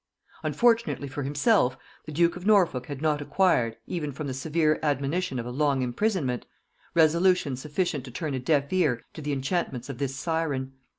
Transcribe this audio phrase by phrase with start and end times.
[0.41, 5.37] _Unfortunately for himself, the duke of Norfolk had not acquired, even from the severe admonition
[5.37, 6.47] of a long imprisonment,
[6.95, 10.73] resolution sufficient to turn a deaf ear to the enchantments of this syren.